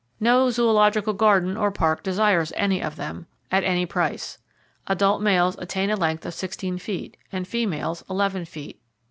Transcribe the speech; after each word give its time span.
No 0.19 0.49
zoological 0.49 1.13
garden 1.13 1.55
or 1.55 1.69
park 1.69 2.01
desires 2.01 2.51
any 2.55 2.81
of 2.81 2.95
them, 2.95 3.27
at 3.51 3.63
any 3.63 3.85
price. 3.85 4.39
Adult 4.87 5.21
males 5.21 5.55
attain 5.59 5.91
a 5.91 5.95
length 5.95 6.25
of 6.25 6.33
sixteen 6.33 6.79
feet, 6.79 7.17
and 7.31 7.47
females 7.47 8.03
eleven 8.09 8.43
feet. 8.45 8.79